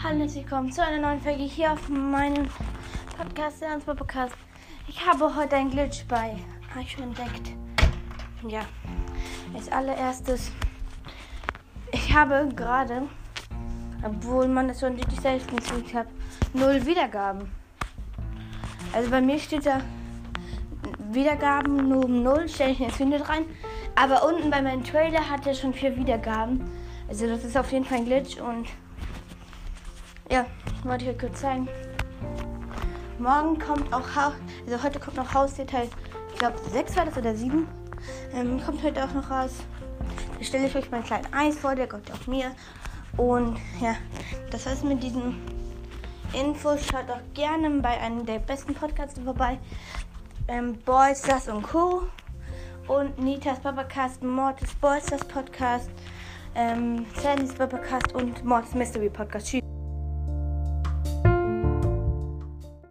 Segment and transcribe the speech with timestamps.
[0.00, 2.48] Hallo herzlich willkommen zu einer neuen Folge hier auf meinem
[3.16, 4.32] Podcast, der Podcast.
[4.86, 6.36] Ich habe heute ein Glitch bei,
[6.80, 7.52] ich schon entdeckt.
[8.46, 8.60] Ja,
[9.52, 10.52] als allererstes,
[11.90, 13.08] ich habe gerade,
[14.04, 16.06] obwohl man das schon richtig selbst gesucht hat,
[16.52, 17.50] null Wiedergaben.
[18.92, 19.80] Also bei mir steht da
[21.10, 23.46] Wiedergaben nur um null, stelle ich jetzt nicht rein.
[23.96, 26.70] Aber unten bei meinem Trailer hat er schon vier Wiedergaben.
[27.08, 28.68] Also das ist auf jeden Fall ein Glitch und
[30.30, 30.46] ja,
[30.84, 31.68] wollte ich euch kurz zeigen.
[33.18, 35.88] Morgen kommt auch also heute kommt noch Hausdetail,
[36.32, 37.66] ich glaube 6 war das oder 7.
[38.34, 39.50] Ähm, kommt heute auch noch raus.
[40.38, 42.52] Da stelle ich euch meinen kleinen Eis vor, der kommt auch mir.
[43.16, 43.96] Und ja,
[44.50, 45.36] das war's mit diesen
[46.32, 46.86] Infos.
[46.86, 49.58] Schaut auch gerne bei einem der besten Podcasts vorbei.
[50.46, 52.04] Ähm, Boys, Das und Co.
[52.86, 55.90] Und Nitas Babacast, Mortis Boys, Das Podcast,
[56.54, 59.48] ähm, Sandys Babacast und Mortis Mystery Podcast.
[59.48, 59.67] Tschüss.